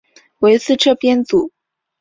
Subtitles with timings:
[0.39, 1.51] 为四车编组。